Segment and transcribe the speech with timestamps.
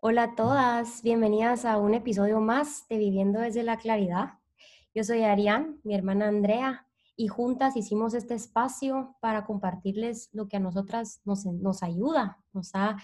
[0.00, 4.34] Hola a todas, bienvenidas a un episodio más de Viviendo desde la Claridad.
[4.94, 6.86] Yo soy Arián, mi hermana Andrea,
[7.16, 12.70] y juntas hicimos este espacio para compartirles lo que a nosotras nos, nos ayuda, nos
[12.74, 12.96] ha,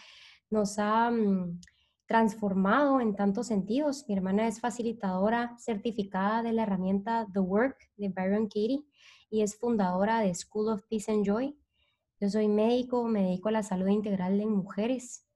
[0.51, 1.59] nos ha mm,
[2.07, 4.05] transformado en tantos sentidos.
[4.07, 8.85] Mi hermana es facilitadora certificada de la herramienta The Work de Byron Katie
[9.31, 11.59] y es fundadora de School of Peace and Joy.
[12.21, 15.27] Yo soy médico, me dedico a la salud integral de mujeres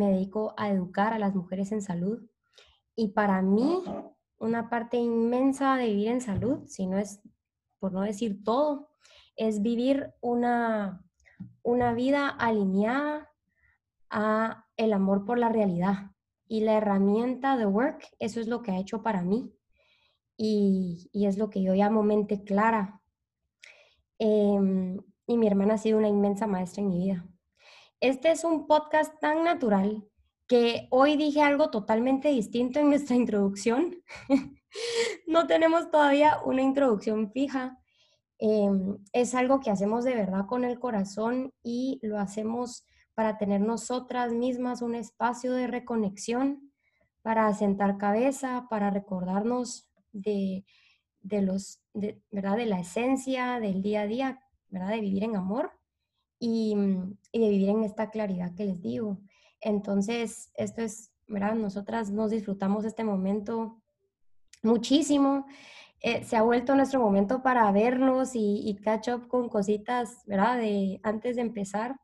[0.00, 2.22] me dedico a educar a las mujeres en salud.
[2.96, 3.82] Y para mí,
[4.38, 7.20] una parte inmensa de vivir en salud, si no es,
[7.78, 8.88] por no decir todo,
[9.36, 11.04] es vivir una,
[11.62, 13.28] una vida alineada
[14.08, 16.12] a el amor por la realidad.
[16.48, 19.52] Y la herramienta de Work, eso es lo que ha hecho para mí.
[20.38, 23.02] Y, y es lo que yo llamo mente clara.
[24.18, 27.26] Em, y mi hermana ha sido una inmensa maestra en mi vida.
[28.00, 30.08] Este es un podcast tan natural
[30.48, 33.94] que hoy dije algo totalmente distinto en nuestra introducción.
[35.26, 37.78] no tenemos todavía una introducción fija.
[38.38, 43.60] Em, es algo que hacemos de verdad con el corazón y lo hacemos para tener
[43.60, 46.72] nosotras mismas un espacio de reconexión,
[47.20, 50.64] para sentar cabeza, para recordarnos de,
[51.20, 51.82] los,
[52.30, 52.56] ¿verdad?
[52.56, 54.88] de la esencia del día a día, ¿verdad?
[54.88, 55.79] de vivir en amor
[56.40, 59.18] Mm, y, de vivir en esta claridad que les digo.
[59.60, 61.54] Entonces, esto es, ¿verdad?
[61.54, 63.82] Nosotras nos disfrutamos este momento
[64.62, 65.46] muchísimo.
[66.00, 70.58] Eh, se ha vuelto nuestro momento para vernos y, y, catch up con cositas, ¿verdad?
[70.58, 71.96] De, antes de empezar,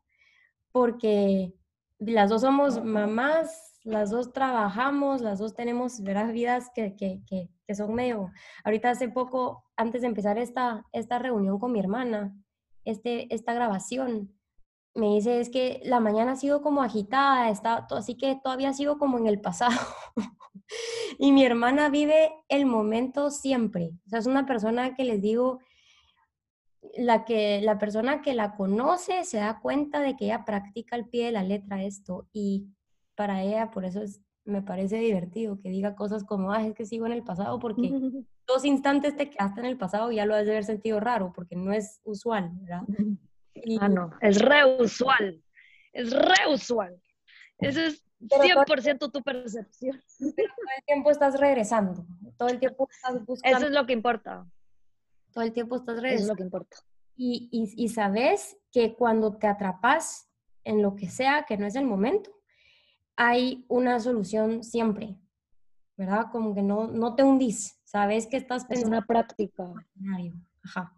[0.71, 1.55] porque
[1.97, 6.31] las dos somos mamás, las dos trabajamos, las dos tenemos, ¿verdad?
[6.31, 8.31] Vidas que, que, que, que son medio...
[8.63, 12.35] Ahorita hace poco, antes de empezar esta, esta reunión con mi hermana,
[12.89, 14.33] este, esta grabación,
[14.95, 18.97] me dice es que la mañana ha sido como agitada, está, así que todavía sigo
[18.97, 19.77] como en el pasado.
[21.19, 23.91] y mi hermana vive el momento siempre.
[24.07, 25.59] O sea, es una persona que les digo,
[26.97, 31.07] la, que, la persona que la conoce se da cuenta de que ella practica al
[31.07, 32.27] pie de la letra esto.
[32.33, 32.67] Y
[33.15, 36.85] para ella, por eso es, me parece divertido que diga cosas como, ah, es que
[36.85, 37.91] sigo en el pasado, porque
[38.47, 41.33] dos instantes te quedaste en el pasado y ya lo has de haber sentido raro,
[41.33, 42.83] porque no es usual, ¿verdad?
[43.79, 45.43] Ah, no, es re usual,
[45.93, 46.99] es re usual.
[47.59, 50.01] Ese es 100% tu percepción.
[50.19, 50.29] todo
[50.77, 52.05] el tiempo estás regresando,
[52.37, 53.57] todo el tiempo estás buscando.
[53.57, 54.47] Eso es lo que importa.
[55.33, 56.15] Todo el tiempo estás regresando.
[56.15, 56.77] Eso es lo que importa.
[57.15, 60.29] Y, y, y sabes que cuando te atrapas
[60.63, 62.31] en lo que sea, que no es el momento,
[63.15, 65.17] hay una solución siempre,
[65.95, 66.27] ¿verdad?
[66.31, 68.95] Como que no, no te hundís, sabes que estás pensando.
[68.95, 69.73] Es una práctica.
[70.63, 70.93] Ajá.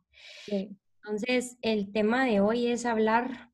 [0.47, 3.51] Entonces, el tema de hoy es hablar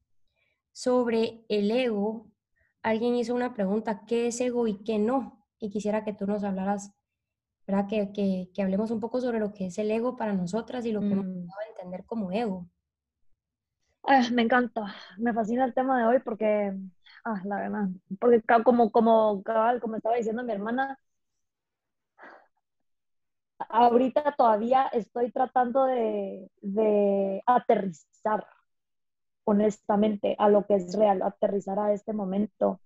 [0.71, 2.31] sobre el ego.
[2.81, 5.45] Alguien hizo una pregunta, ¿qué es ego y qué no?
[5.59, 6.93] Y quisiera que tú nos hablaras,
[7.67, 7.87] ¿verdad?
[7.87, 10.91] Que, que, que hablemos un poco sobre lo que es el ego para nosotras y
[10.91, 11.47] lo que hemos mm.
[11.69, 12.69] entender como ego.
[14.31, 16.73] me encanta, me fascina el tema de hoy porque
[17.25, 17.87] Ah, la verdad.
[18.19, 19.43] Porque como, como,
[19.81, 20.99] como estaba diciendo mi hermana,
[23.69, 28.47] ahorita todavía estoy tratando de, de, aterrizar,
[29.45, 32.79] honestamente, a lo que es real, aterrizar a este momento.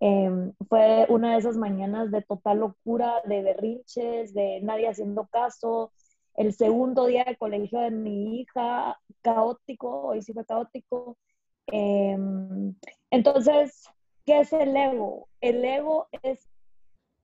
[0.00, 5.92] Em, fue una de esas mañanas de total locura, de berrinches, de nadie haciendo caso.
[6.36, 11.18] El segundo día de colegio de mi hija, caótico, hoy sí fue caótico.
[11.66, 12.74] Em,
[13.10, 13.88] entonces,
[14.24, 15.28] ¿qué es el ego?
[15.40, 16.48] El ego es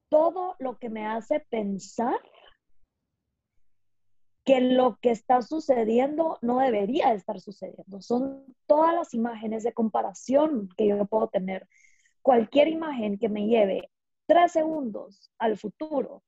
[0.08, 2.20] todo lo que me hace pensar
[4.46, 8.00] que lo que está sucediendo no debería estar sucediendo.
[8.00, 11.68] Son todas las imágenes de comparación que yo puedo tener.
[12.22, 13.90] Cualquier imagen que me lleve
[14.26, 16.22] tres segundos al futuro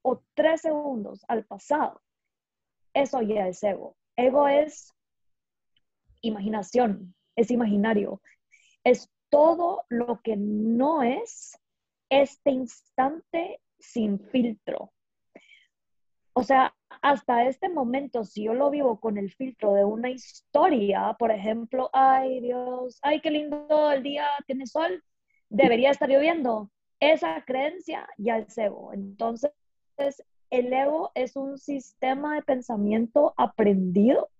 [0.00, 2.00] o tres segundos al pasado,
[2.94, 3.94] eso ya es ego.
[4.16, 4.94] Ego es
[6.22, 8.22] imaginación, es imaginario,
[8.84, 11.58] es todo lo que no es
[12.08, 14.94] este instante sin filtro.
[16.40, 21.14] O sea, hasta este momento, si yo lo vivo con el filtro de una historia,
[21.18, 25.04] por ejemplo, ay Dios, ay qué lindo el día, tiene sol,
[25.50, 26.70] debería estar lloviendo.
[26.98, 28.94] Esa creencia ya es ego.
[28.94, 29.52] Entonces,
[30.48, 34.30] el ego es un sistema de pensamiento aprendido.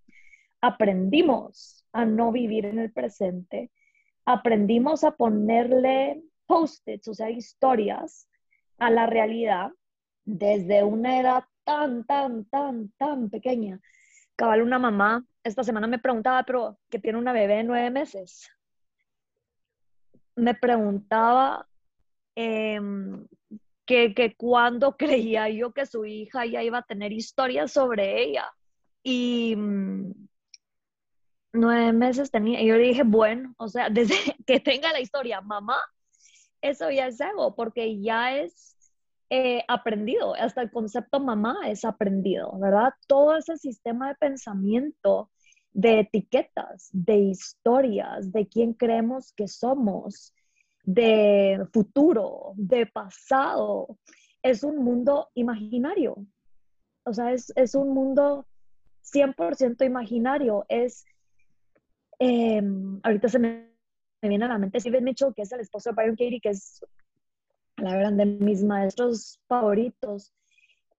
[0.62, 3.70] Aprendimos a no vivir en el presente,
[4.24, 8.26] aprendimos a ponerle post-its, o sea, historias
[8.78, 9.72] a la realidad
[10.24, 13.80] desde una edad tan, tan, tan, tan pequeña.
[14.34, 18.50] Cabal, una mamá esta semana me preguntaba, pero que tiene una bebé de nueve meses.
[20.34, 21.68] Me preguntaba
[22.34, 23.24] em,
[23.86, 28.50] que, que cuando creía yo que su hija ya iba a tener historias sobre ella.
[29.04, 30.12] Y mm,
[31.52, 35.40] nueve meses tenía, y yo le dije, bueno, o sea, desde que tenga la historia,
[35.40, 35.78] mamá,
[36.62, 38.76] eso ya es ego, porque ya es
[39.30, 42.92] eh, aprendido, hasta el concepto mamá es aprendido, ¿verdad?
[43.06, 45.30] Todo ese sistema de pensamiento,
[45.72, 50.34] de etiquetas, de historias, de quién creemos que somos,
[50.82, 53.96] de futuro, de pasado,
[54.42, 56.26] es un mundo imaginario.
[57.04, 58.46] O sea, es, es un mundo
[59.02, 60.64] 100% imaginario.
[60.68, 61.04] Es,
[62.18, 63.70] em, ahorita se me,
[64.22, 66.84] viene a la mente Steven Mitchell, que es el esposo de Byron Katie, que es
[67.80, 70.32] la verdad, de mis maestros favoritos.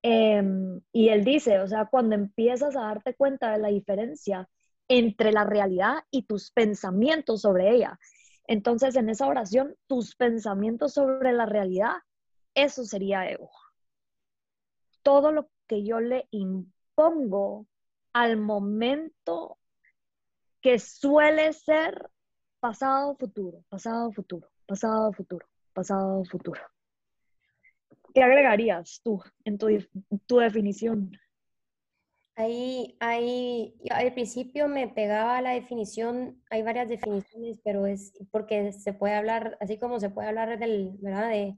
[0.03, 4.49] Em, y él dice, o sea, cuando empiezas a darte cuenta de la diferencia
[4.87, 7.99] entre la realidad y tus pensamientos sobre ella.
[8.47, 11.93] Entonces, en esa oración, tus pensamientos sobre la realidad,
[12.55, 13.51] eso sería ego.
[15.03, 17.67] Todo lo que yo le impongo
[18.13, 19.57] al momento
[20.61, 22.09] que suele ser
[22.59, 26.61] pasado, futuro, pasado, futuro, pasado, futuro pasado, futuro.
[28.13, 29.67] ¿Qué agregarías tú en tu,
[30.25, 31.11] tu definición?
[32.35, 38.93] Ahí, ahí, al principio me pegaba la definición, hay varias definiciones, pero es porque se
[38.93, 41.29] puede hablar, así como se puede hablar del, ¿verdad?
[41.29, 41.57] De,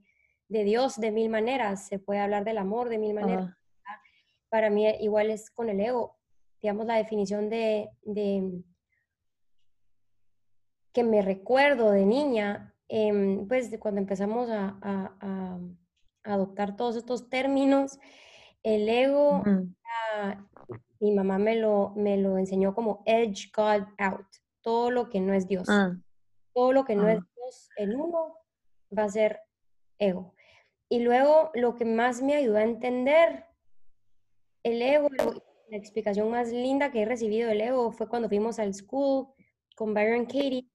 [0.50, 3.56] de Dios de mil maneras, se puede hablar del amor de mil maneras.
[4.50, 6.18] Para mí igual es con el ego,
[6.62, 8.64] digamos la definición de, de
[10.92, 15.60] que me recuerdo de niña Em, pues cuando empezamos a,
[16.26, 18.00] adoptar todos estos términos,
[18.64, 19.44] el ego,
[21.00, 24.26] mi mamá me lo, me lo enseñó como edge God out,
[24.62, 25.68] todo lo que no es Dios.
[25.70, 25.98] Ah.
[26.54, 28.38] Todo lo que no es Dios en uno
[28.98, 29.40] va a ser
[29.98, 30.34] ego.
[30.88, 33.46] Y luego lo que más me ayudó a entender
[34.62, 35.10] el ego,
[35.70, 39.28] la explicación más linda que he recibido del ego fue cuando fuimos al school
[39.76, 40.70] con Byron Katie,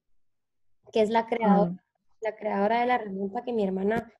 [0.91, 1.81] que es la creadora
[2.21, 4.11] la creadora de la herramienta que mi hermana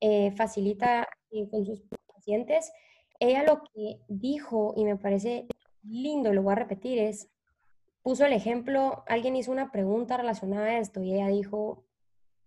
[0.00, 2.72] eh, facilita eh, con sus pacientes,
[3.20, 5.46] ella lo que dijo, y me parece
[5.82, 7.30] lindo, lo voy a repetir, es,
[8.02, 11.86] puso el ejemplo, alguien hizo una pregunta relacionada a esto y ella dijo,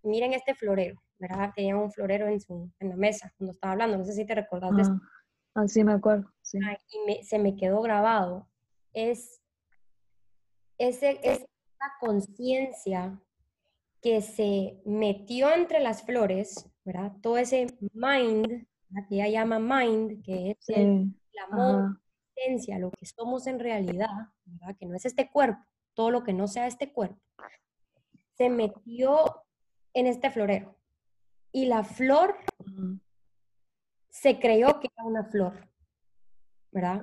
[0.04, 1.52] miren este florero, ¿verdad?
[1.56, 4.36] Tenía un florero en, su, en la mesa cuando estaba hablando, no sé si te
[4.36, 4.84] recordás de.
[5.56, 6.60] Así ah, me acuerdo, sí.
[7.08, 8.48] y se me quedó grabado.
[8.94, 9.42] Es,
[10.78, 11.48] ese, esa
[12.00, 13.20] conciencia
[14.08, 17.12] que se metió entre las flores, ¿verdad?
[17.22, 18.66] Todo ese mind,
[19.10, 21.14] que ella llama mind, que es el,
[21.52, 22.02] amor, la
[22.34, 24.08] esencia, lo que somos en realidad,
[24.46, 24.78] ¿verdad?
[24.80, 25.62] Que no es este cuerpo,
[25.94, 27.20] todo lo que no sea este cuerpo,
[28.38, 29.44] se metió
[29.94, 30.78] en este florero.
[31.52, 32.38] Y la flor
[34.08, 35.68] se creyó que era una flor,
[36.72, 37.02] ¿verdad?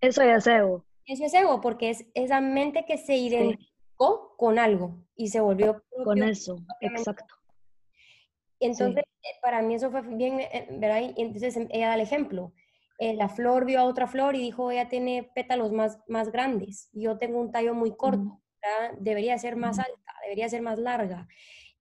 [0.00, 0.84] Eso es ego.
[1.04, 5.82] Eso es ego, porque es esa mente que se identifica con algo y se volvió
[6.04, 7.34] con eso, exacto.
[8.60, 11.12] Entonces, eh, para mí eso fue bien, eh, ¿verdad?
[11.16, 12.52] Y entonces em, ella da el ejemplo.
[12.98, 16.88] Eh, la flor vio a otra flor y dijo, ella tiene pétalos más, más grandes,
[16.92, 18.40] yo tengo un tallo muy corto,
[18.98, 21.28] debería ser más alta, debería ser más larga.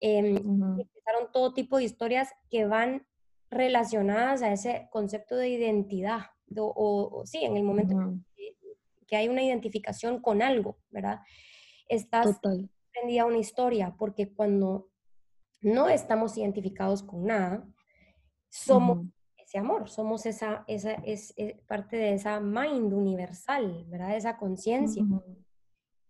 [0.02, 3.08] Em, empezaron todo tipo de historias que van
[3.50, 6.24] relacionadas a ese concepto de identidad,
[6.58, 7.96] o, sí, en el momento
[8.36, 8.56] que,
[9.08, 11.22] que, hay una identificación con algo, ¿verdad?
[11.88, 12.40] Estás
[12.92, 14.90] prendida a una historia, porque cuando
[15.62, 17.68] no estamos identificados con nada,
[18.50, 19.06] somos
[19.38, 21.34] ese amor, somos esa, esa es,
[21.68, 24.16] parte de esa mind universal, ¿verdad?
[24.16, 25.04] Esa conciencia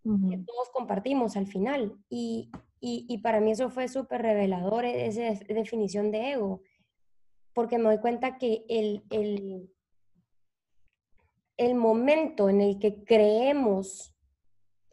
[0.04, 1.98] que todos compartimos al final.
[2.10, 6.62] Y, y, para mí eso fue súper revelador, e, esa definición de ego,
[7.54, 9.74] porque me doy cuenta que el, el,
[11.58, 14.15] el momento en el que creemos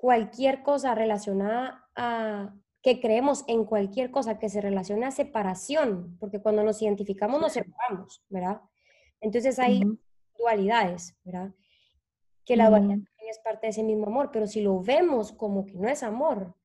[0.02, 6.42] cualquier cosa relacionada a que creemos en cualquier cosa que se relaciona a separación, porque
[6.42, 8.60] cuando nos identificamos nos separamos, ¿verdad?
[9.20, 9.84] Entonces hay
[10.36, 11.54] dualidades, ¿verdad?
[12.44, 15.64] Que la dualidad también es parte de ese mismo amor, pero si lo vemos como
[15.64, 16.56] que no es amor,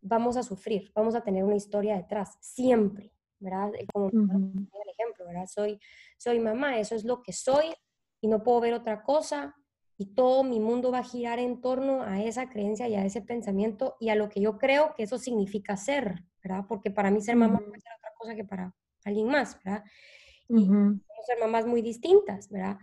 [0.00, 3.72] vamos a sufrir, vamos a tener una historia detrás, siempre, ¿verdad?
[3.92, 5.48] Como el ejemplo, ¿verdad?
[5.48, 5.80] Soy,
[6.16, 7.74] soy mamá, eso es lo que soy
[8.20, 9.56] y no puedo ver otra cosa,
[10.04, 13.22] y todo mi mundo va a girar en torno a esa creencia y a ese
[13.22, 16.66] pensamiento y a lo que yo creo que eso significa ser, ¿verdad?
[16.68, 18.74] Porque para mí ser mamá puede ser otra cosa que para
[19.06, 19.82] alguien más, ¿verdad?
[20.50, 22.76] Y ser mamás muy distintas, ¿verdad?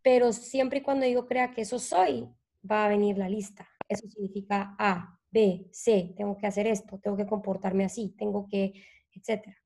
[0.00, 2.28] Pero siempre y cuando yo crea que eso soy,
[2.70, 3.68] va a venir la lista.
[3.88, 8.74] Eso significa A, B, C, tengo que hacer esto, tengo que comportarme así, tengo que,
[9.12, 9.56] etcétera.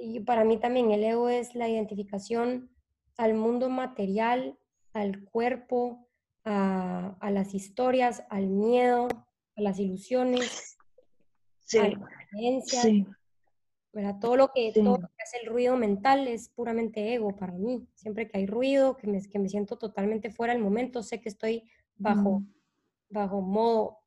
[0.00, 2.72] y para mí también el ego es la identificación
[3.16, 4.58] al mundo material,
[4.92, 6.08] al cuerpo,
[6.44, 9.08] a, las historias, al miedo,
[9.56, 10.76] a las ilusiones,
[11.80, 12.86] a las creencias.
[14.20, 17.86] Todo, lo que, todo lo que hace el ruido mental es puramente ego para mí.
[17.94, 21.28] Siempre que hay ruido, que me, que me siento totalmente fuera del momento, sé que
[21.28, 22.52] estoy bajo, mm.
[23.10, 23.98] bajo modo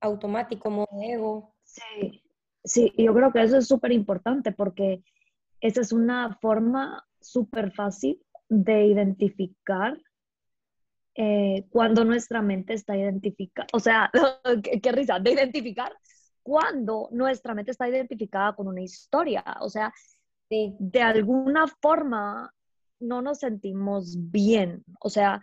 [0.00, 1.54] automático, modo ego.
[1.62, 2.22] Sí,
[2.64, 5.04] sí, yo creo que eso es súper importante porque
[5.60, 9.96] esa es una forma súper fácil de identificar
[11.14, 14.10] eh, cuando nuestra mente está identificada, o sea,
[14.82, 15.92] qué, risa, de identificar
[16.42, 19.92] cuando nuestra mente está identificada con una historia, o sea,
[20.50, 22.52] de, de alguna forma
[23.00, 25.40] no nos sentimos bien, o sea,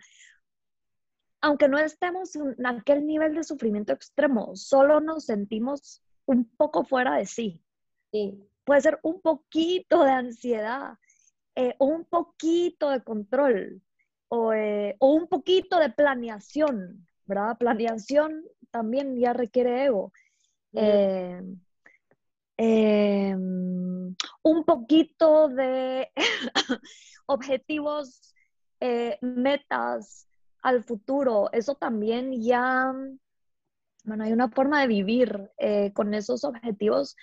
[1.40, 7.16] aunque no estemos en aquel nivel de sufrimiento extremo, solo nos sentimos un poco fuera
[7.16, 7.62] de sí.
[8.64, 10.98] Puede ser un poquito de ansiedad,
[11.54, 13.82] eh, un poquito de control,
[14.54, 17.58] eh, o, un poquito de planeación, ¿verdad?
[17.58, 20.12] Planeación también ya requiere ego.
[20.72, 21.42] Eh,
[22.56, 26.10] em, un poquito de
[27.26, 28.34] objetivos,
[29.20, 30.26] metas
[30.62, 32.94] al futuro, eso también ya,
[34.04, 35.50] bueno, hay una forma de vivir
[35.92, 37.14] con esos objetivos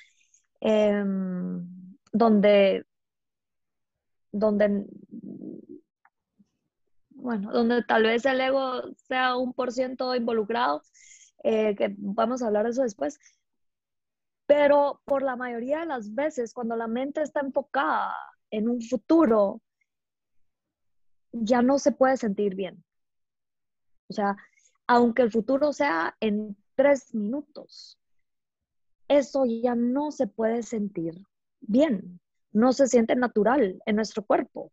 [0.60, 1.68] em,
[2.12, 2.86] donde
[4.32, 4.86] donde,
[7.27, 10.81] bueno, donde tal vez el ego sea un por ciento involucrado,
[11.43, 13.19] eh, que vamos a hablar de eso después.
[14.46, 18.15] Pero por la mayoría de las veces, cuando la mente está enfocada
[18.50, 19.62] en un futuro,
[21.34, 22.81] ya no se puede sentir bien.
[24.10, 24.38] O sea,
[24.88, 28.00] aunque el futuro sea en tres minutos,
[29.10, 31.22] eso ya no se puede sentir
[31.60, 32.22] bien
[32.57, 34.72] no se siente natural en nuestro cuerpo.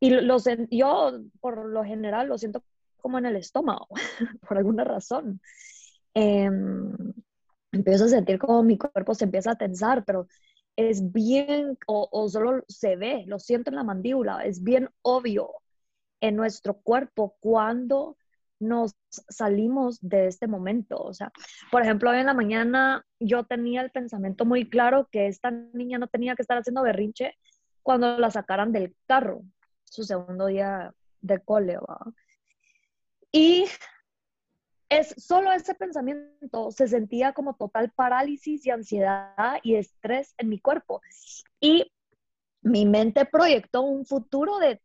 [0.00, 0.36] Y lo,
[0.70, 2.62] yo, por lo general, lo siento
[2.98, 3.88] como en el estómago,
[4.48, 5.40] por alguna razón.
[6.14, 6.92] Em,
[7.72, 10.26] empiezo a sentir como mi cuerpo se empieza a tensar, pero
[10.76, 15.50] es bien, o, o, solo se ve, lo siento en la mandíbula, es bien obvio
[16.20, 18.16] en nuestro cuerpo cuando
[18.58, 20.98] nos salimos de este momento.
[20.98, 21.32] O sea,
[21.70, 25.98] por ejemplo, hoy en la mañana yo tenía el pensamiento muy claro que esta niña
[25.98, 27.34] no tenía que estar haciendo berrinche
[27.82, 29.42] cuando la sacaran del carro,
[29.90, 31.78] su segundo día de cole.
[33.32, 33.66] Y
[34.88, 40.60] es solo ese pensamiento se sentía como total parálisis y ansiedad y estrés en mi
[40.60, 41.00] cuerpo.
[41.60, 41.90] Y
[42.62, 44.80] mi mente proyectó un futuro de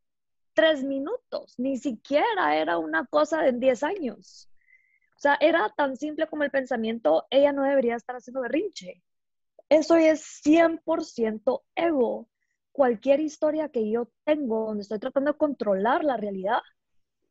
[0.53, 4.49] tres minutos, ni siquiera era una cosa de 10 años.
[5.15, 9.03] O sea, era tan simple como el pensamiento, ella no debería estar haciendo berrinche.
[9.69, 12.27] Eso es 100% ego.
[12.71, 16.61] Cualquier historia que yo tengo donde estoy tratando de controlar la realidad,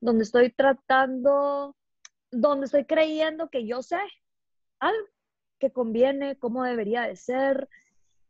[0.01, 1.77] donde estoy tratando,
[2.31, 3.99] donde estoy creyendo que yo sé
[4.79, 5.07] algo
[5.59, 7.69] que conviene, cómo debería de ser,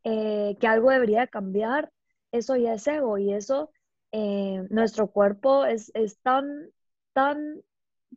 [0.05, 1.93] eh, que algo debería de cambiar,
[2.33, 3.71] eso ya es ego y eso
[4.13, 6.71] eh, nuestro cuerpo es, tan,
[7.13, 7.63] tan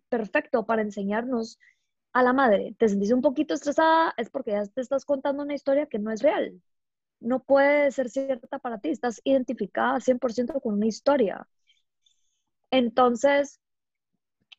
[0.09, 1.59] perfecto para enseñarnos
[2.13, 5.55] a la madre, te sentís un poquito estresada, es porque ya te estás contando una
[5.55, 6.61] historia que no es real.
[7.23, 11.47] No puede ser cierta para ti, estás identificada 100% con una historia.
[12.71, 13.59] Entonces,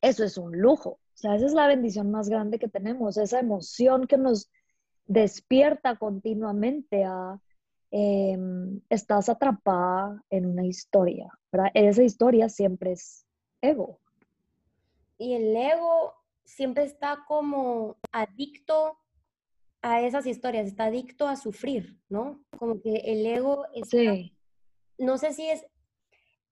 [0.00, 0.90] eso es un lujo.
[0.90, 4.50] O sea, esa es la bendición más grande que tenemos, esa emoción que nos
[5.06, 7.40] despierta continuamente a,
[7.97, 11.71] Em, estás atrapada en una historia, ¿verdad?
[11.75, 13.25] Esa historia siempre es
[13.61, 14.00] ego.
[15.16, 16.12] Y el ego
[16.44, 18.99] siempre está como adicto
[19.85, 22.43] a esas historias, está adicto a sufrir, ¿no?
[22.59, 24.35] Como que el ego sí.
[24.97, 25.67] no sé si es,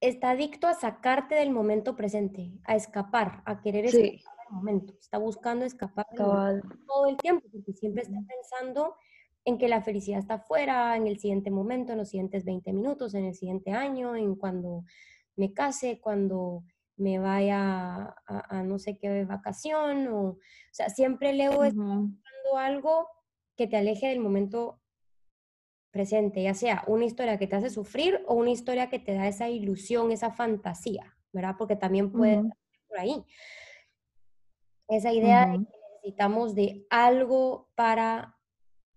[0.01, 5.17] está adicto a sacarte del momento presente, a escapar, a querer escapar del momento, está
[5.17, 8.97] buscando escapar todo el tiempo, porque siempre está pensando
[9.47, 13.15] en que la felicidad está fuera, en el siguiente momento, en los siguientes 20 minutos,
[13.15, 14.85] en el siguiente año, en cuando
[15.37, 16.65] me case, cuando
[16.99, 20.39] me vaya a, no sé qué vacación, o, o
[20.71, 23.09] sea, siempre el ego está buscando algo
[23.63, 24.81] que te aleje del momento
[25.93, 29.29] presente, ya sea una historia que te hace sufrir o una historia que te da
[29.29, 31.55] esa ilusión, esa fantasía, ¿verdad?
[31.57, 32.57] Porque también puede estar
[32.89, 33.25] por ahí.
[34.89, 38.37] Esa idea de que necesitamos de algo para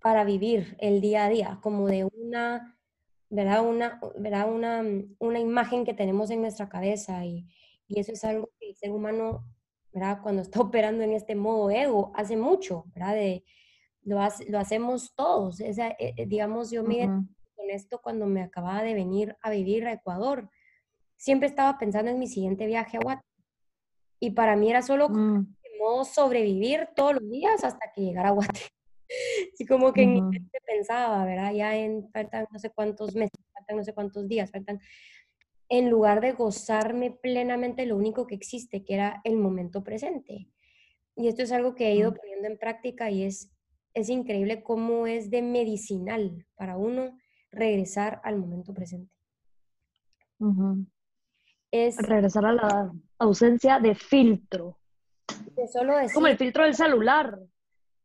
[0.01, 2.77] para vivir el día a día, como de una,
[3.29, 3.67] ¿verdad?
[3.67, 4.51] Una, ¿verdad?
[4.53, 4.83] Una,
[5.17, 7.47] una imagen que tenemos en nuestra cabeza y,
[7.87, 9.47] y, eso es algo que el ser humano,
[9.91, 10.19] ¿verdad?
[10.21, 13.15] Cuando está operando en este modo ego, hace mucho, ¿verdad?
[13.15, 13.43] De,
[14.05, 15.59] lo, lo hacemos todos.
[15.59, 17.05] Esa, eh, eh, digamos, yo me
[17.55, 20.49] con esto cuando me acababa de venir a vivir a Ecuador.
[21.17, 23.23] Siempre estaba pensando en mi siguiente viaje a Guatemala.
[24.19, 25.55] Y para mí era solo mm.
[26.05, 28.59] sobrevivir todos los días hasta que llegara a Guatemala.
[29.59, 31.53] Y como que en mi pensaba, ¿verdad?
[31.53, 34.79] Ya en faltan no sé cuántos meses, faltan no sé cuántos días, faltan
[35.69, 40.47] en lugar de gozarme plenamente lo único que existe, que era el momento presente.
[41.15, 43.54] Y esto es algo que he ido poniendo en práctica y es,
[43.95, 47.17] es increíble cómo es de medicinal para uno
[47.49, 49.11] regresar al momento presente.
[51.71, 54.77] Es regresar a la ausencia de filtro.
[55.71, 57.39] solo Como el filtro del celular.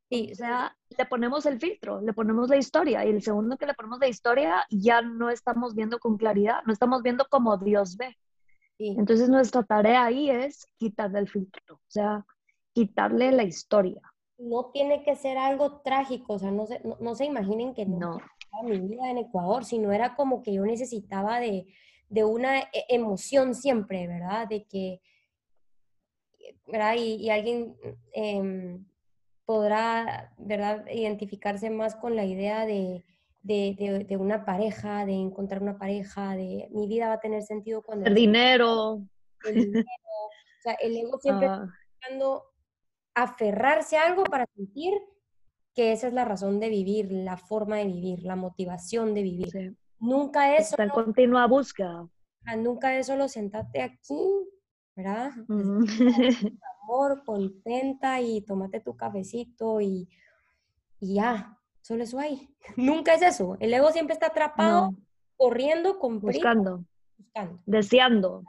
[0.09, 3.67] Sí, o sea, le ponemos el filtro, le ponemos la historia y el segundo que
[3.67, 7.97] le ponemos la historia ya no estamos viendo con claridad, no estamos viendo como Dios
[7.97, 8.17] ve.
[8.79, 12.25] Entonces nuestra tarea ahí es quitarle el filtro, o sea,
[12.73, 14.01] quitarle la historia.
[14.41, 18.19] No tiene que ser algo trágico, o sea, no se, no, se imaginen que no,
[18.65, 21.67] mi vida en Ecuador, sino era como que yo necesitaba de,
[22.09, 24.49] de una e, emoción siempre, ¿verdad?
[24.49, 25.01] De que,
[26.67, 26.95] ¿verdad?
[26.97, 27.77] Y, y alguien...
[28.15, 28.81] Eh,
[29.51, 33.05] podrá, ¿verdad?, identificarse más con la idea de,
[33.43, 37.83] de, de, una pareja, de encontrar una pareja, de mi vida va a tener sentido
[37.83, 38.07] cuando...
[38.07, 39.03] El dinero.
[39.45, 39.85] El dinero.
[39.85, 41.75] O sea, el ego siempre está ah.
[41.93, 42.45] buscando
[43.15, 44.95] aferrarse a algo para sentir
[45.75, 49.77] que esa es la razón de vivir, la forma de vivir, la motivación de vivir.
[49.99, 50.71] Nunca es...
[50.71, 52.09] Está en continua búsqueda.
[52.59, 54.27] Nunca es solo sentarte aquí,
[54.97, 55.31] ¿verdad?
[57.25, 60.09] contenta y tómate tu cafecito y,
[61.01, 62.49] ya, solo eso ahí.
[62.77, 63.57] Nunca es eso.
[63.61, 64.95] El ego siempre está atrapado,
[65.37, 66.85] corriendo, con buscando,
[67.17, 68.45] buscando, deseando.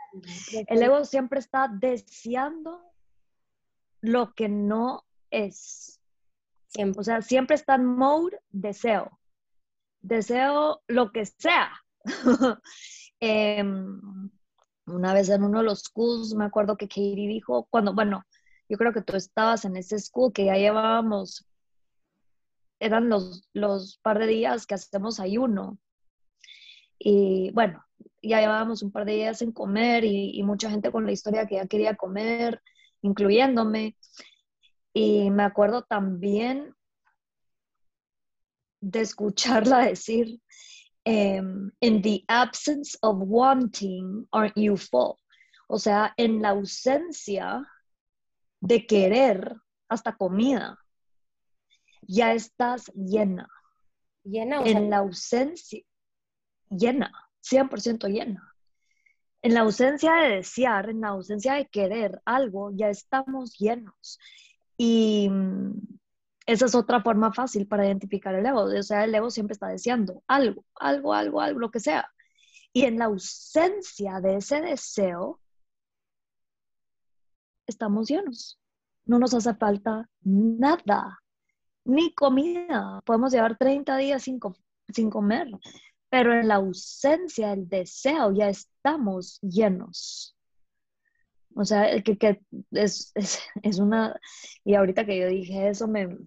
[0.67, 2.90] El ego siempre está deseando
[4.01, 5.99] lo que no es.
[6.67, 6.99] Siempre.
[6.99, 9.19] O sea, siempre está en mode deseo.
[10.01, 11.71] Deseo lo que sea.
[13.23, 14.01] Em,
[14.87, 18.23] una vez en uno de los schools, me acuerdo que Katie dijo, cuando, bueno,
[18.67, 21.45] yo creo que tú estabas en ese school que ya llevábamos,
[22.79, 25.77] eran los, los par de días que hacemos ayuno.
[26.97, 27.85] Y bueno,
[28.23, 31.45] ya llevábamos un par de días sin comer y, y mucha gente con la historia
[31.45, 32.59] que ya quería comer,
[33.01, 33.97] incluyéndome.
[34.93, 36.75] Y me acuerdo también
[38.81, 40.41] de escucharla decir,
[41.05, 45.15] em, in the absence of wanting, aren't you full?
[45.67, 47.65] O sea, en la ausencia
[48.59, 49.55] de querer
[49.87, 50.77] hasta comida,
[52.01, 53.47] ya estás llena.
[54.23, 54.61] Llena.
[54.63, 55.81] en la ausencia,
[56.69, 57.11] llena,
[57.41, 58.50] 100% llena.
[59.43, 64.19] En la ausencia de desear, en la ausencia de querer algo, ya estamos llenos.
[64.77, 65.71] Y mm,
[66.45, 68.63] esa es otra forma fácil para identificar el ego.
[68.63, 72.11] O sea, el ego siempre está deseando algo, algo, algo, algo, lo que sea.
[72.73, 75.39] Y en la ausencia de ese deseo,
[77.67, 78.59] estamos llenos.
[79.05, 81.19] No nos hace falta nada,
[81.85, 83.01] ni comida.
[83.05, 84.39] Podemos llevar 30 días sin,
[84.89, 85.47] sin comer,
[86.11, 90.35] pero en la ausencia del deseo ya estamos llenos.
[91.55, 94.19] O sea, que, que es, es, es, una...
[94.65, 96.17] Y ahorita que yo dije eso, me...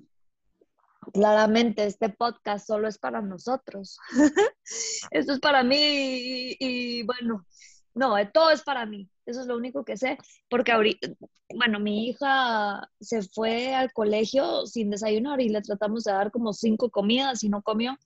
[1.13, 3.99] Claramente este podcast solo es para nosotros.
[5.11, 7.45] Esto es para mí y, y bueno,
[7.93, 9.11] no, todo es para mí.
[9.27, 10.17] Eso es lo único que sé.
[10.49, 11.09] Porque ahorita,
[11.55, 16.55] bueno, mi hija se fue al colegio sin desayunar y le tratamos de dar como
[16.55, 17.99] cinco comidas y no comió.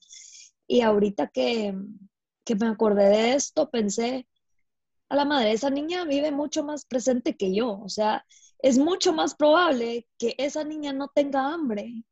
[0.69, 1.75] Y ahorita que,
[2.45, 4.29] que me acordé de esto, pensé,
[5.09, 7.81] a la madre, esa niña vive mucho más presente que yo.
[7.81, 8.25] O sea,
[8.61, 12.05] es mucho más probable que esa niña no tenga hambre.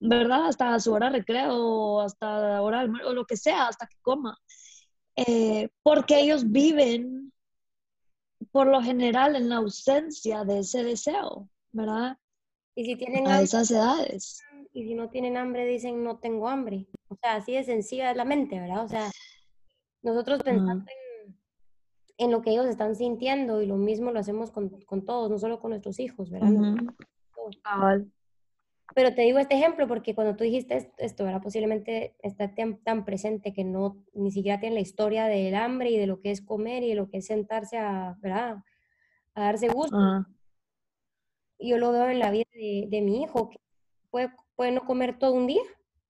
[0.00, 0.48] ¿Verdad?
[0.48, 4.36] Hasta su hora de recreo, hasta la hora o lo que sea, hasta que coma.
[5.14, 7.32] Eh, porque ellos viven
[8.50, 12.18] por lo general en la ausencia de ese deseo, ¿verdad?
[12.74, 14.42] Y si tienen a esas edades.
[14.72, 16.86] Y si no tienen hambre, dicen no tengo hambre.
[17.08, 18.84] O sea, así de sencilla es la mente, ¿verdad?
[18.84, 19.10] O sea,
[20.02, 20.84] nosotros pensamos
[22.18, 25.60] en, lo que ellos están sintiendo y lo mismo lo hacemos con, todos, no solo
[25.60, 26.50] con nuestros hijos, ¿verdad?
[28.94, 33.52] Pero te digo este ejemplo porque cuando tú dijiste esto, era posiblemente está tan, presente
[33.52, 36.82] que no ni siquiera tiene la historia del hambre y de lo que es comer
[36.82, 38.62] y de lo que es sentarse a, ¿verdad?
[39.34, 39.96] a darse gusto.
[41.58, 43.58] Yo lo veo en la vida de, mi hijo, que
[44.10, 45.62] puede, puede, no comer todo un día.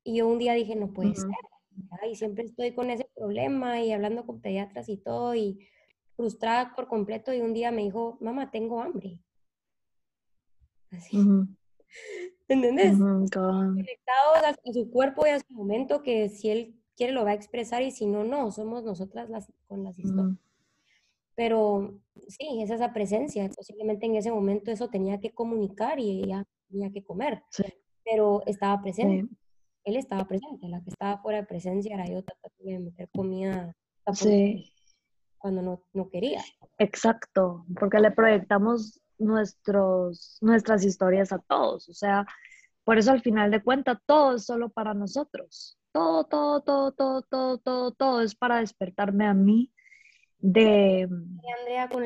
[0.07, 1.29] Y yo un día dije, no puede ser.
[2.09, 5.59] Y siempre estoy con ese problema y hablando con pediatras y todo y
[6.15, 7.33] frustrada por completo.
[7.35, 9.21] Y un día me dijo, mamá, tengo hambre.
[10.93, 11.19] Así.
[12.49, 12.97] ¿Entendés?
[12.97, 17.35] Conectados a, su cuerpo y a su momento que si él quiere lo va a
[17.35, 20.39] expresar y si no, no, somos nosotras las con las historias.
[21.35, 23.51] Pero sí, es esa presencia.
[23.51, 27.43] Posiblemente en ese momento eso tenía que comunicar y ella tenía que comer.
[28.05, 29.29] Pero estaba presente.
[29.87, 30.69] Él estaba presente.
[30.69, 33.75] La que estaba fuera de presencia era yo tratando de meter comida
[35.39, 36.43] cuando no, no quería.
[36.79, 41.89] Exacto, porque le proyectamos nuestros, nuestras historias a todos.
[41.89, 42.27] O sea,
[42.85, 45.79] por eso al final de cuentas todo es solo para nosotros.
[45.93, 49.73] Todo, todo, todo, todo, todo, todo, todo es para despertarme a mí
[50.39, 51.09] de...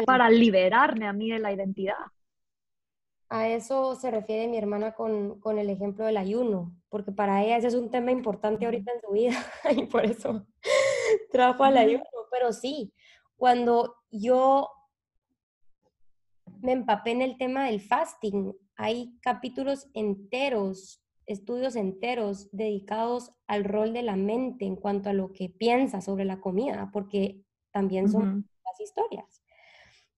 [0.04, 1.96] Para liberarme a mí de la identidad.
[3.30, 7.56] A eso se refiere mi hermana con, con, el ejemplo del ayuno, porque para ella
[7.56, 9.38] ese es un tema importante ahorita en su vida
[9.76, 10.46] y por eso
[11.32, 12.04] trajo al ayuno.
[12.30, 12.92] Pero sí,
[13.36, 14.68] cuando yo
[16.62, 18.54] me empapé en el tema del fasting.
[18.76, 25.32] Hay capítulos enteros, estudios enteros dedicados al rol de la mente en cuanto a lo
[25.32, 29.42] que piensa sobre la comida, porque también son las historias.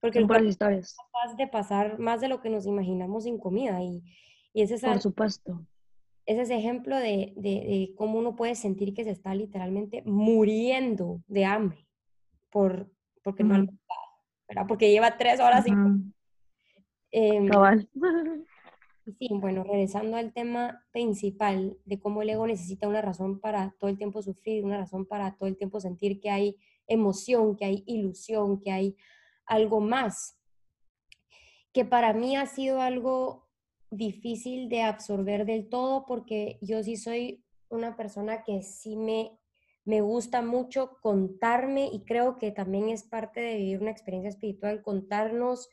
[0.03, 0.89] Porque el cuerpo historias.
[0.89, 3.81] es capaz de pasar más de lo que nos imaginamos sin comida.
[3.81, 4.03] Y,
[4.53, 5.65] y ese es Por supuesto.
[6.25, 11.45] Ese es ejemplo de, de, cómo uno puede sentir que se está literalmente muriendo de
[11.45, 11.87] hambre
[12.49, 12.91] por,
[13.23, 13.65] porque no
[14.47, 14.65] ¿verdad?
[14.67, 16.13] Porque lleva tres horas sin
[17.15, 17.47] Em,
[19.19, 23.91] sí, bueno, regresando al tema principal de cómo el ego necesita una razón para todo
[23.91, 27.83] el tiempo sufrir, una razón para todo el tiempo sentir que hay emoción, que hay
[27.85, 28.95] ilusión, que hay
[29.45, 30.39] algo más,
[31.73, 33.49] que para mí ha sido algo
[33.89, 39.31] difícil de absorber del todo porque yo sí soy una persona que sí me,
[39.85, 44.81] me gusta mucho contarme y creo que también es parte de vivir una experiencia espiritual,
[44.81, 45.69] contarnos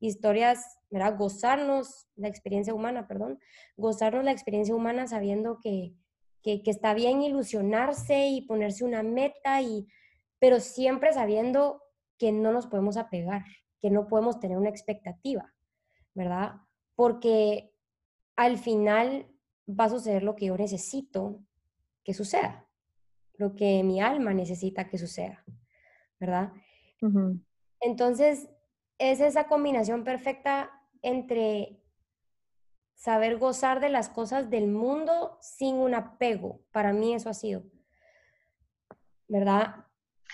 [0.00, 1.16] historias, ¿verdad?
[1.16, 3.38] Gozarnos la experiencia humana, perdón,
[3.76, 5.94] gozarnos la experiencia humana sabiendo que,
[6.42, 9.86] que, está bien ilusionarse y ponerse una meta, y,
[10.38, 11.82] pero siempre sabiendo
[12.20, 13.44] que no nos podemos apegar,
[13.80, 15.54] que no podemos tener una expectativa,
[16.14, 16.60] ¿verdad?
[16.94, 17.72] Porque
[18.36, 19.26] al final
[19.66, 21.42] va a suceder lo que yo necesito
[22.04, 22.68] que suceda,
[23.38, 25.42] lo que mi alma necesita que suceda,
[26.20, 26.52] ¿verdad?
[27.80, 28.50] Entonces,
[28.98, 31.82] es esa combinación perfecta entre
[32.94, 36.60] saber gozar de las cosas del mundo sin un apego.
[36.70, 37.62] Para mí eso ha sido,
[39.26, 39.86] ¿verdad?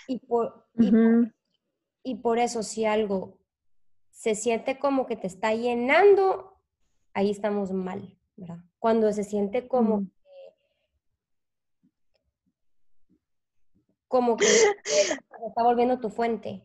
[0.05, 1.36] Y por, y, por,
[2.37, 3.39] eso si algo
[4.11, 6.59] se siente como que te está llenando,
[7.13, 8.59] ahí estamos mal, ¿verdad?
[8.79, 10.53] Cuando se siente como que,
[14.07, 14.71] como que se
[15.47, 16.63] está volviendo tu fuente.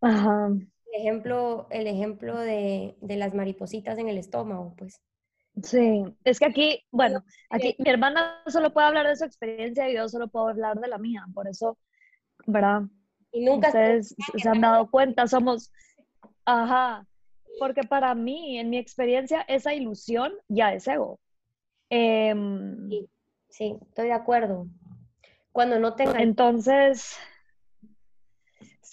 [0.00, 0.50] Ajá
[0.94, 5.00] ejemplo, el ejemplo de, de, las maripositas en el estómago, pues.
[5.62, 9.94] Sí, es que aquí, bueno, aquí mi hermana solo puede hablar de su experiencia y
[9.94, 11.78] yo solo puedo hablar de la mía, por eso,
[12.46, 12.82] ¿verdad?
[13.34, 15.70] Y nunca ustedes se han dado cuenta, somos,
[16.46, 17.06] ajá,
[17.58, 21.20] porque para mí, en mi experiencia, esa ilusión ya es ego.
[21.90, 23.08] Em, sí,
[23.50, 24.66] sí, estoy de acuerdo.
[25.52, 26.22] Cuando no tenga...
[26.22, 27.18] Entonces,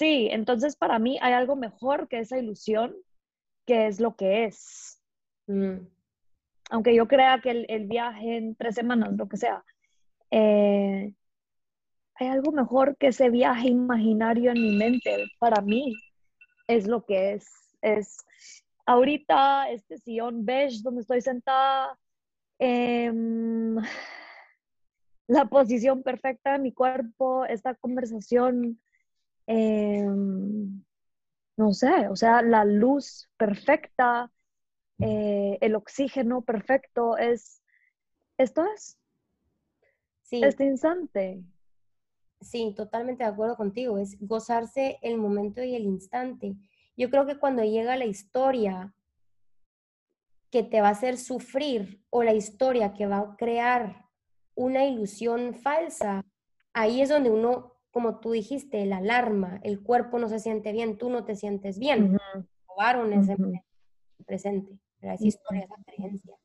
[0.02, 2.96] Sí, entonces para mí hay algo mejor que esa ilusión,
[3.68, 5.00] que es lo que es.
[5.46, 5.86] Mm.
[6.72, 9.64] Aunque yo crea que el, viaje en tres semanas, lo que sea,
[10.32, 11.14] eh,
[12.22, 15.26] hay algo mejor que ese viaje imaginario en mi mente.
[15.40, 15.96] Para mí
[16.68, 17.48] es lo que es.
[17.82, 18.18] Es
[18.86, 21.98] ahorita este sillón beige donde estoy sentada,
[22.60, 23.76] em,
[25.28, 28.80] la posición perfecta de mi cuerpo, esta conversación
[29.48, 30.84] Em,
[31.58, 34.32] no sé, o sea, la luz perfecta,
[35.00, 37.62] eh, el oxígeno perfecto, es,
[38.38, 38.98] esto es,
[40.24, 40.42] sí.
[40.42, 41.44] este instante.
[42.42, 46.56] Sí, totalmente de acuerdo contigo, es gozarse el momento y el instante.
[46.98, 48.94] Yo creo que cuando llega la historia
[50.50, 54.06] que te va a hacer sufrir o la historia que va a crear
[54.56, 56.26] una ilusión falsa,
[56.74, 60.98] ahí es donde uno como tú dijiste, la alarma, el cuerpo no se siente bien,
[60.98, 62.18] tú no te sientes bien.
[62.68, 63.36] Robaron ese
[64.26, 66.36] presente, esa historia, esa creencia.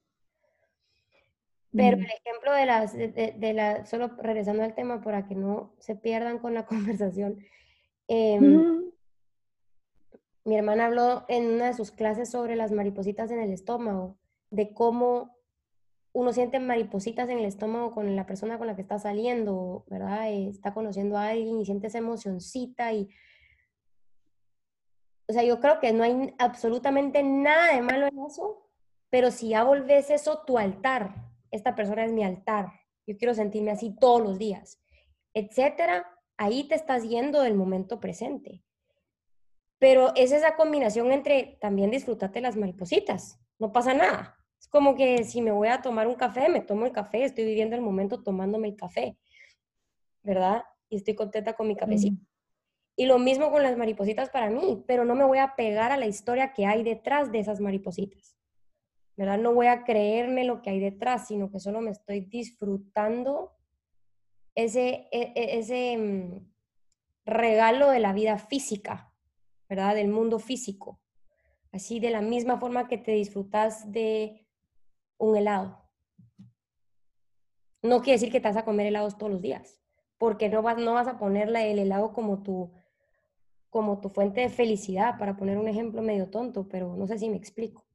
[1.77, 5.95] Pero el ejemplo de las, de, la, solo regresando al tema para que no se
[5.95, 7.39] pierdan con la conversación,
[8.09, 8.91] em,
[10.45, 14.17] mi hermana habló en una de sus clases sobre las maripositas en el estómago,
[14.51, 15.37] de cómo
[16.13, 20.31] uno siente maripositas en el estómago con la persona con la que está saliendo, ¿verdad?
[20.31, 23.11] Eh, está conociendo a alguien y siente esa emocioncita y...
[25.29, 28.67] O sea, yo creo que no hay absolutamente nada de malo en eso,
[29.11, 32.73] Pero si ya volvés eso tu altar, esta persona es mi altar,
[33.07, 34.81] yo quiero sentirme así todos los días,
[35.35, 36.07] etcétera,
[36.37, 38.63] ahí te estás yendo del momento presente.
[39.79, 44.37] Pero es esa combinación entre también disfrutarte las maripositas, no pasa nada.
[44.59, 47.45] Es como que si me voy a tomar un café, me tomo el café, estoy
[47.45, 49.19] viviendo el momento tomándome el café,
[50.23, 50.65] ¿verdad?
[50.89, 52.21] Y estoy contenta con mi cafecito.
[52.97, 55.99] Y lo mismo con las maripositas para mí, pero no me voy a pegar a
[55.99, 58.36] la historia que hay detrás de esas maripositas.
[59.17, 59.39] ¿Verdad?
[59.39, 63.57] No voy a creerme lo que hay detrás, sino que solo me estoy disfrutando
[64.55, 66.53] ese, e, e, ese mm,
[67.25, 69.13] regalo de la vida física,
[69.69, 69.95] ¿verdad?
[69.95, 71.01] Del mundo físico.
[71.73, 74.47] Así de la misma forma que te disfrutas de
[75.19, 75.83] un helado.
[77.83, 79.81] No quiere decir que te vas a comer helados todos los días,
[80.19, 82.73] porque no vas, no vas a ponerle el helado como tu,
[83.71, 87.29] como tu fuente de felicidad, para poner un ejemplo medio tonto, pero no sé si
[87.29, 87.86] me explico.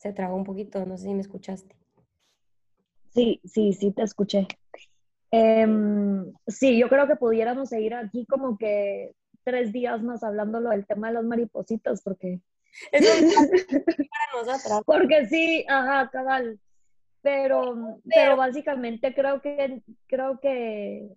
[0.00, 1.76] Se tragó un poquito, no sé si me escuchaste.
[3.10, 4.48] Sí, sí, sí, te escuché.
[5.30, 10.86] Em, sí, yo creo que pudiéramos seguir aquí como que tres días más hablándolo del
[10.86, 12.40] tema de las maripositas, porque...
[14.86, 16.58] Porque sí, ajá, cabal.
[17.20, 21.10] Pero, pero, básicamente creo que, creo que,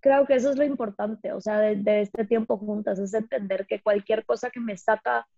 [0.00, 3.80] creo que eso es lo importante, o sea, de, este tiempo juntas, es entender que
[3.80, 5.28] cualquier cosa que me saca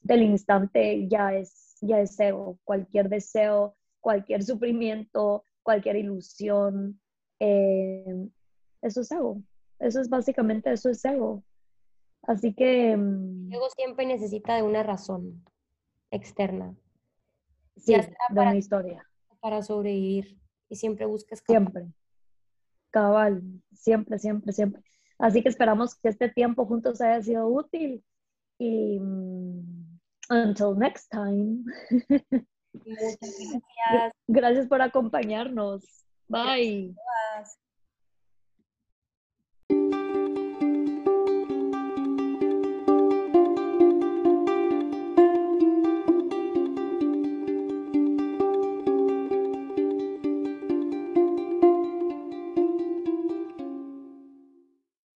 [0.00, 7.00] del instante ya es, ya es ego, cualquier deseo, cualquier sufrimiento, cualquier ilusión,
[7.38, 8.28] eh,
[8.82, 9.42] eso es ego,
[9.78, 11.44] eso es básicamente, eso es ego.
[12.22, 12.96] Así que...
[12.96, 15.44] Mm, ego siempre necesita de una razón
[16.10, 16.74] externa.
[17.76, 19.06] Sí, de una historia.
[19.40, 21.42] Para sobrevivir y siempre buscas...
[21.46, 21.86] Siempre.
[22.90, 24.82] Cabal, siempre, siempre, siempre.
[25.18, 28.04] Así que esperamos que este tiempo juntos haya sido útil
[28.58, 29.79] y mm,
[30.30, 31.64] until next time.
[32.08, 34.12] Muchas gracias.
[34.28, 35.84] Gracias por acompañarnos.
[36.28, 36.94] Bye.